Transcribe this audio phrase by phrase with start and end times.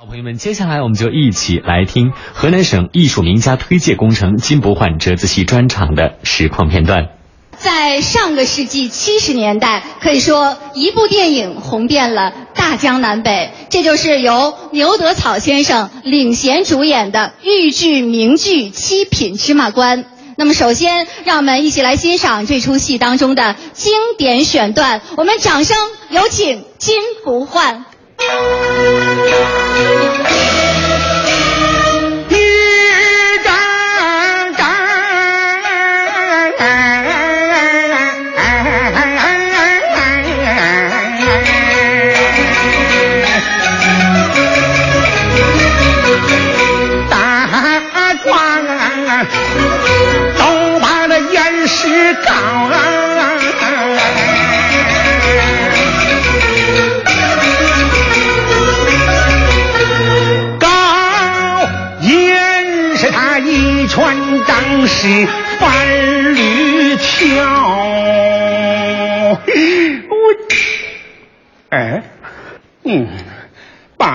[0.00, 7.10] 好朋友们，接下来我们就一起来听河南省艺术名家推介工程金不换折子戏专场的实况片段。
[7.58, 20.04] 在上个世纪七十年代，可以说一部电影红遍了大江南北，这就是由牛德草先生领衔主演的豫剧名剧《七品芝麻官》。
[20.38, 25.76] 那么，首先让我们一起来欣赏这出戏当中的经典选段，我们掌声
[26.08, 27.84] 有请金不换。
[28.20, 30.36] 是范吕桥，我哎，
[30.76, 30.89] 嗯，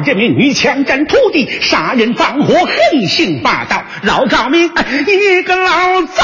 [0.00, 6.19] 这名女强占土地、杀人放火、横行霸道，饶高明一个老子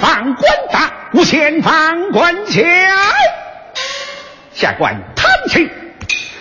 [0.00, 0.92] 放官大。
[1.12, 2.62] 无限放官桥，
[4.52, 5.68] 下官贪情，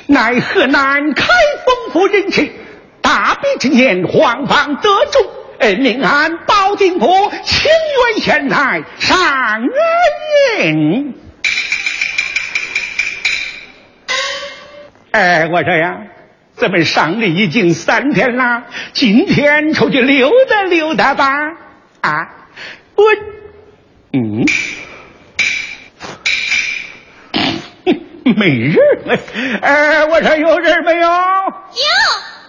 [0.06, 1.25] 奈何难开
[1.66, 2.53] 丰富人情？
[3.02, 7.72] 大比之年，皇榜得中，命安保定府清
[8.14, 9.64] 远县来上
[10.59, 11.16] 言。
[15.09, 15.97] 哎，我说呀，
[16.53, 21.26] 咱们上任已经三天了，今天出去溜达溜达吧。
[22.02, 22.28] 啊，
[22.94, 23.03] 我。
[24.12, 24.44] 嗯，
[28.36, 29.20] 没人儿。
[29.62, 31.08] 哎，我说有人没有？
[31.08, 31.14] 有。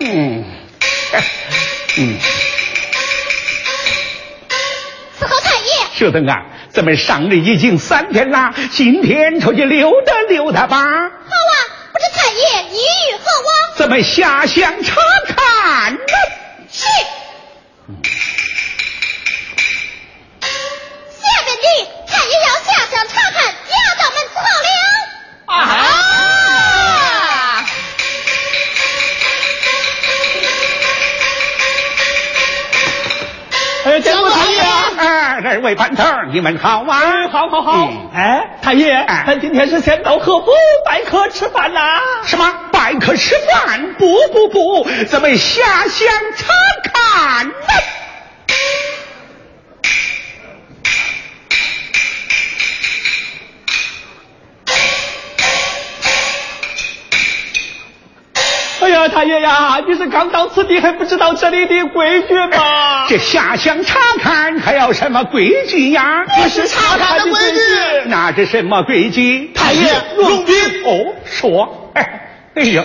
[0.01, 0.45] 嗯，
[1.99, 2.19] 嗯。
[5.19, 5.67] 伺候太爷。
[5.93, 10.79] 秀灯啊，咱们上任已经三天了，今天出去溜达溜达吧。
[10.79, 11.11] 好啊，
[11.93, 12.41] 不知太爷
[12.71, 13.77] 意欲何往？
[13.77, 14.97] 咱们下乡查
[33.91, 34.61] 哎，见过太爷！
[34.99, 37.27] 哎，二位班头，你们好啊！
[37.33, 37.89] 好好好！
[38.15, 40.47] 哎，太爷，咱今天是先到何府
[40.87, 41.81] 拜客吃饭呐？
[42.25, 43.95] 什么拜客吃饭？
[43.99, 46.47] 不不不，咱们下乡查
[46.93, 47.51] 看。
[59.11, 63.07] 太爷呀，你是刚到此地还不知道这里的规矩吗？
[63.09, 66.25] 这下乡查看还要什么规矩呀？
[66.37, 67.59] 这是查看的规矩。
[68.07, 69.51] 那是什么规矩？
[69.55, 70.55] 太爷，用兵。
[70.85, 71.91] 哦，说。
[71.95, 72.85] 哎，哎呀，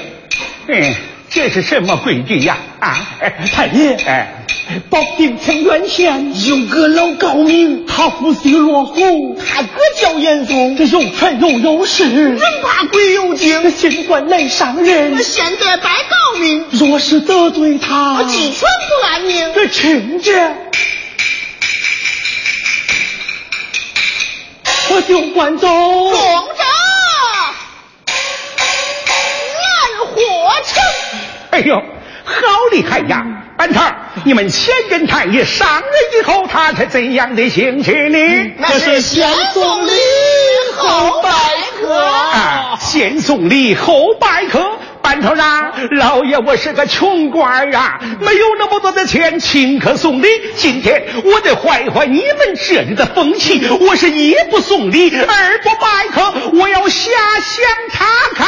[0.68, 0.94] 哎，
[1.36, 2.58] 这是什么规矩呀？
[2.80, 3.06] 啊，
[3.54, 4.42] 太爷，哎。
[4.90, 19.54] 保定清远县有个老高明，他父姓罗红，他哥叫严嵩，这有权又有势，人怕鬼有精，新官来上任，现在白高明，若是得罪他，鸡犬不安宁。
[19.54, 20.54] 这亲家，
[24.90, 25.68] 我就管走。
[25.68, 26.64] 中着，
[29.68, 30.16] 按火
[30.66, 30.82] 城。
[31.56, 31.82] 哎呦，
[32.26, 32.36] 好
[32.70, 33.26] 厉害呀！
[33.58, 33.82] 班头，
[34.26, 38.52] 你们千人太爷上任以后，他是怎样的性情呢？
[38.58, 39.92] 那是先送礼
[40.76, 41.30] 后拜
[41.80, 41.98] 客。
[41.98, 44.70] 啊，先送礼后拜客。
[45.02, 50.28] 班头啊，老爷我是个穷官啊，没有那么多的钱请客送礼。
[50.58, 58.06] 今天我得坏坏你们这里的风气，我是一不送礼，二不拜客，我要下乡查
[58.36, 58.46] 看。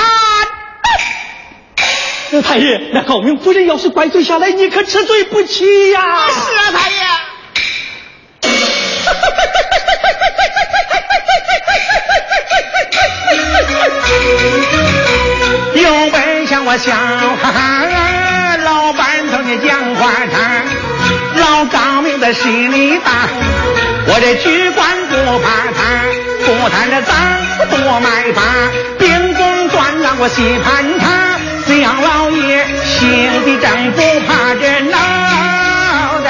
[2.43, 6.01] 太爷，那高明夫人要是怪罪下来，你可吃罪不起呀！
[6.29, 6.97] 是啊，太爷。
[15.81, 20.65] 有本向我笑哈哈，老板头你讲话长，
[21.39, 23.29] 老高明的心里大，
[24.07, 25.79] 我这举官不怕他，
[26.45, 27.15] 不贪这赃
[27.69, 28.41] 多买法，
[28.99, 31.05] 秉公断让我细盘查，
[31.79, 31.96] 杨老
[32.99, 34.97] 心里丈夫怕这脑
[36.23, 36.29] 袋，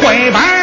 [0.00, 0.57] 会把。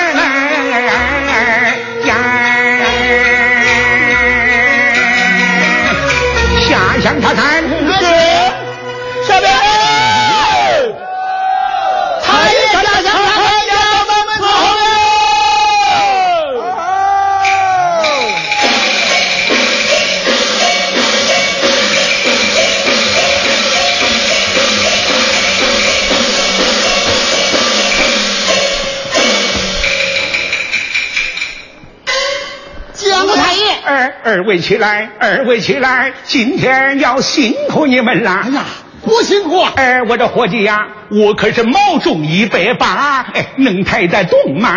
[34.35, 38.41] 二二位起来，二位起来，今天要辛苦你们啦！
[38.43, 38.63] 哎呀，
[39.01, 39.61] 不辛苦。
[39.61, 44.69] 哎，我这伙计呀，我可是毛重一百八，哎，能抬得动吗？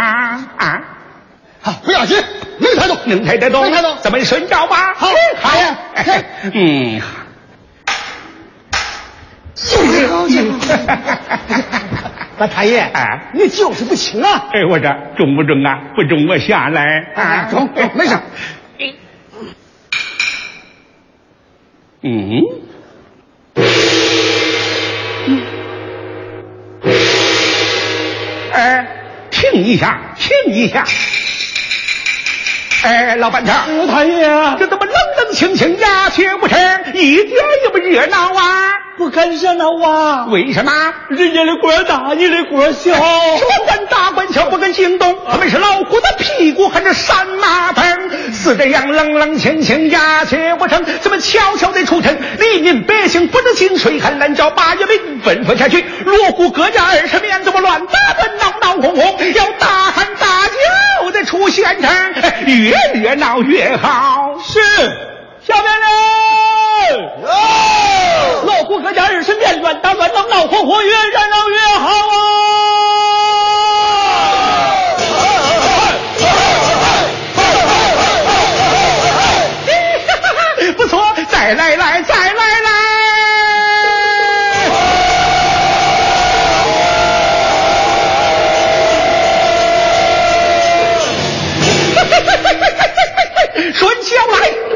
[0.57, 0.81] 啊，
[1.61, 2.17] 好，不要紧，
[2.59, 3.97] 能抬动，能抬得动，能抬动。
[4.01, 4.95] 咱们寻找吧。
[4.95, 5.09] 好，
[5.43, 6.25] 太爷。
[6.55, 7.03] 嗯。
[9.57, 10.55] 就是高兴。
[12.41, 14.45] 那太爷，哎，你就是不轻啊！
[14.53, 15.81] 哎，我这中不中啊？
[15.97, 17.13] 不中，我下来。
[17.17, 18.17] 啊，中中，没事。
[22.03, 22.43] 嗯。
[25.27, 25.43] 嗯
[28.53, 28.87] 哎，
[29.31, 30.85] 停一下，停一下。
[32.83, 34.21] 哎，老板长，太爷，
[34.59, 36.59] 这怎么冷冷清清、鸦雀无声，
[36.95, 38.73] 一点也不热闹啊？
[38.99, 40.27] 不敢热闹啊！
[40.29, 40.73] 为什么？
[41.09, 42.93] 人家的官大，你的官小。
[42.93, 45.17] 手管大官小，不敢行动。
[45.31, 47.85] 他们是老虎的屁股，还是山马棚？
[48.33, 52.19] 是这样冷冷清清、鸦雀无声，怎么悄悄的出城？
[52.41, 59.33] 黎民百姓不知井水还，难叫八月兵吩咐下去，锣鼓各家二十面，怎么乱打乱闹闹哄哄？
[59.33, 60.27] 要大喊大
[61.03, 61.89] 叫的出县城，
[62.47, 64.41] 越热闹越好。
[64.45, 64.59] 是，
[65.47, 66.18] 下面人。
[66.97, 71.93] 哦，锣鼓各家二十面，乱打乱闹闹哄哄，越热闹越好啊！
[80.77, 82.69] 不错，再来来，再来来。
[93.75, 94.68] 顺脚来。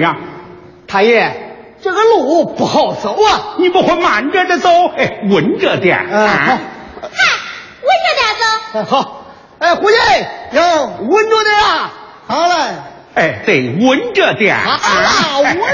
[0.00, 0.16] 啥事啊？
[0.88, 1.32] 太爷，
[1.82, 3.56] 这个路不好走啊！
[3.58, 6.58] 你不会慢着的走，哎，稳着点嗯，好
[7.82, 8.44] 稳着点走。
[8.78, 9.26] 哎好，
[9.58, 9.96] 哎，伙计，
[10.52, 11.92] 要稳着点啊！
[12.26, 12.54] 好嘞，
[13.14, 15.66] 哎，得稳着点好啊，稳着点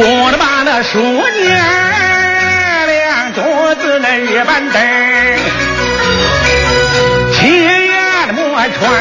[0.00, 1.26] 我的把那数年
[2.86, 4.80] 两桌子那日板凳，
[7.32, 8.92] 七月的磨穿，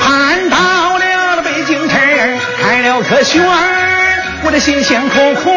[0.00, 1.96] 盼到了北京城，
[2.60, 3.40] 开了科学，
[4.42, 5.54] 我的辛辛苦苦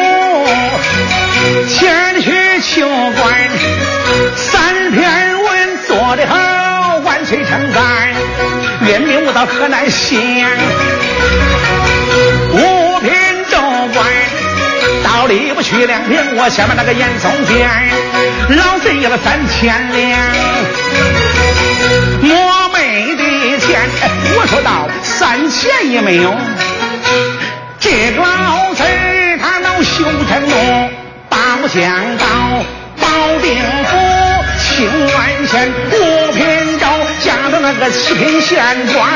[1.67, 3.49] 前去求官，
[4.35, 7.81] 三篇文做得好，万岁称赞，
[8.87, 10.47] 任命我到河南县。
[15.31, 17.69] 里不去两天，我下面那个严嵩见，
[18.57, 20.19] 老贼要了三千两，
[22.23, 23.79] 我没的钱。
[24.35, 26.35] 我说到三千也没有，
[27.79, 30.89] 这个老贼他恼羞成怒，
[31.29, 31.81] 把我降
[32.17, 32.25] 到
[32.99, 33.07] 保
[33.39, 33.91] 定府
[34.59, 36.85] 清源县五品州，
[37.23, 38.61] 加到那个七品县
[38.93, 39.09] 官。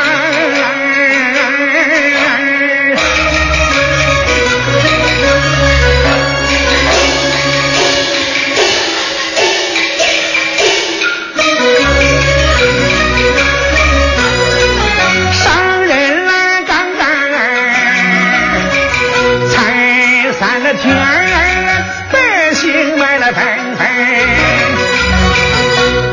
[20.39, 23.45] 咱的天儿百姓们来喷
[23.77, 23.87] 粪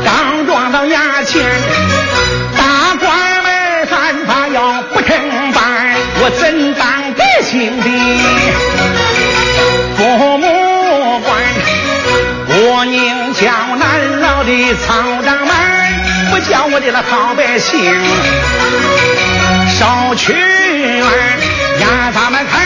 [0.05, 1.43] 刚撞到衙前
[2.57, 7.89] 大官们犯法要不惩办我怎当百姓的
[9.97, 11.33] 父母官
[12.47, 15.53] 我宁叫难老的曹长官
[16.31, 17.77] 不叫我的老好百姓
[19.67, 21.43] 少去儿
[21.79, 22.62] 让咱们看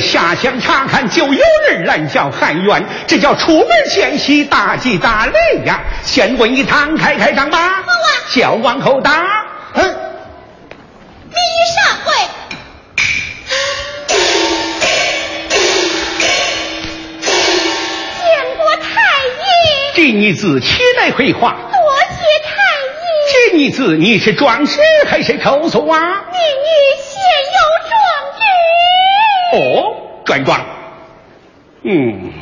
[0.00, 5.32] 下乡查看，就有人拦叫喊冤，这叫出门见喜，大吉大利
[5.64, 5.80] 呀！
[6.04, 7.58] 先问一堂，开开张吧。
[7.58, 8.08] 好啊。
[8.34, 9.26] 叫往后打。
[9.74, 9.84] 嗯。
[9.84, 12.12] 明玉上跪。
[18.18, 18.90] 见过太
[19.26, 19.40] 医。
[19.94, 21.56] 这女子岂来回话？
[21.70, 22.52] 多谢太
[22.88, 23.50] 医。
[23.50, 25.98] 这女子你是壮士还是口诉啊？
[25.98, 27.20] 明玉现
[27.52, 27.58] 有
[27.88, 27.92] 状
[28.38, 28.40] 纸。
[29.58, 30.11] 哦。
[30.24, 30.60] 转转，
[31.82, 32.32] 嗯，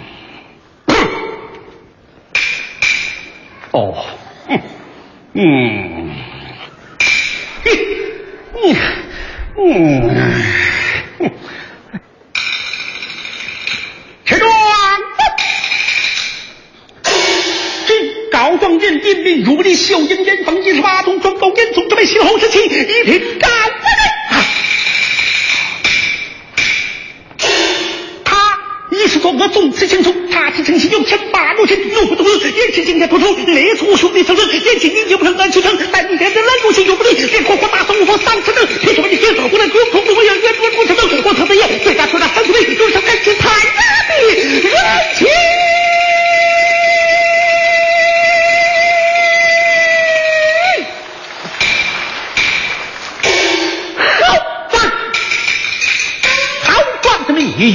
[3.72, 3.94] 哦，
[4.48, 4.60] 嗯，
[5.34, 5.99] 嗯，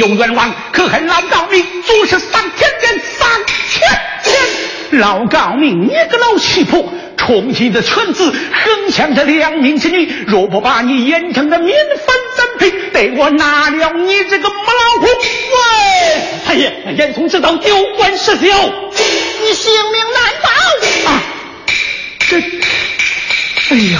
[0.08, 3.28] 有冤枉，可恨老高明做事三千年三
[3.70, 3.82] 千
[4.92, 5.02] 年。
[5.02, 15.08] 老高明，你个老气婆，重庆的村子，横抢着良民之女，若不把你严惩的民愤三品，被我拿了你这个母老虎！
[15.08, 21.24] 喂，太爷，严嵩知道丢官失孝，你性命难保啊！
[22.30, 24.00] 这，哎呀，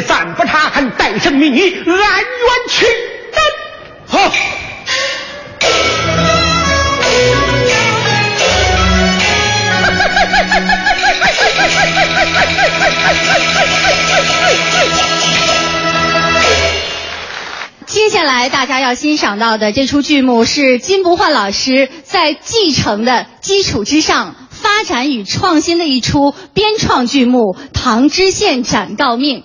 [0.00, 1.68] 散不他还带上你揽冤
[2.68, 2.86] 去
[4.06, 4.32] 好
[17.86, 29.42] 接下来大家要欣赏到的这出剧目是金不换老师在继承的基础之上发展与创新的一出编创剧目《唐知县斩诰命》。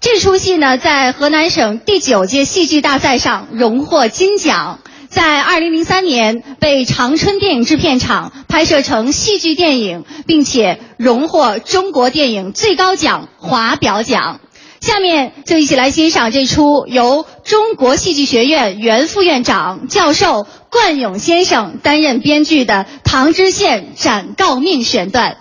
[0.00, 14.40] 这出戏呢，在河南省第九届戏剧大赛上荣获金奖，在二零零三年被长春电影制片厂拍摄成戏剧电影，并且荣获中国电影最高奖华表奖。
[14.80, 25.38] 下面就一起来欣赏这出由中国戏剧学院原副院长、教授冠勇先生担任编剧的《唐知县斩诰命》选段。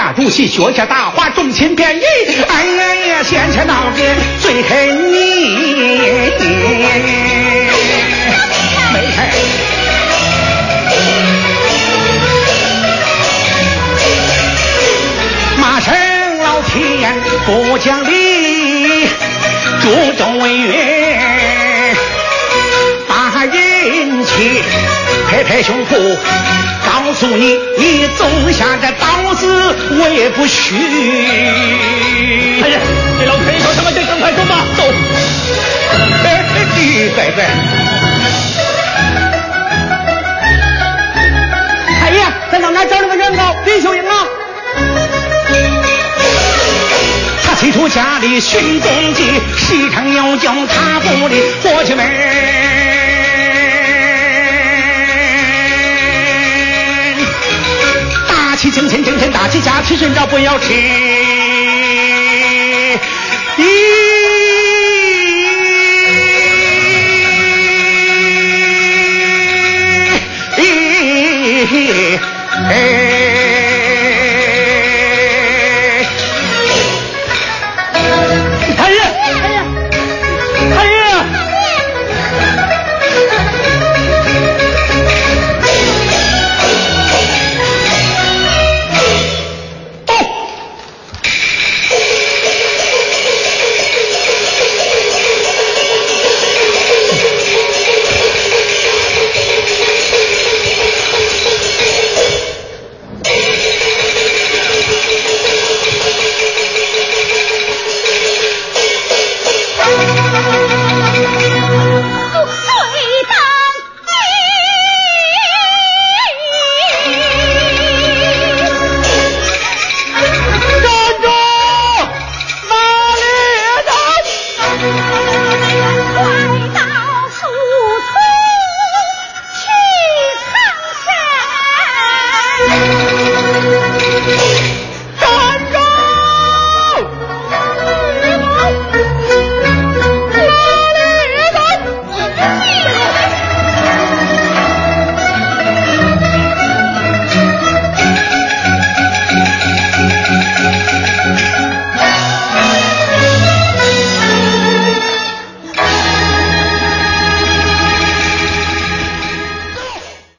[0.00, 2.02] 下主席，学下大话，重情便宜。
[2.48, 5.18] 哎呀呀，现在闹得最恨你。
[8.94, 9.28] 没恨。
[15.58, 15.92] 骂声
[16.38, 19.06] 老天不讲理，
[19.82, 20.80] 助纣为虐。
[25.30, 26.16] 拍拍胸脯，
[26.84, 29.46] 告诉你，你种下这刀子，
[29.92, 30.74] 我也不许。
[32.60, 32.80] 哎呀，
[33.16, 33.92] 这老天爷说什么？
[33.92, 34.82] 就赶快走吧，走。
[36.24, 36.42] 哎，
[37.14, 37.44] 乖乖。
[42.02, 43.54] 哎呀，咱到哪找那个人啊？
[43.64, 44.26] 李秀英啊？
[47.44, 52.59] 他催出家里寻踪迹，时常要叫他府里伙计们。
[58.60, 60.74] 起精神，精神打起架，去寻找不要吃。
[63.56, 63.64] 咦
[70.58, 72.20] 咦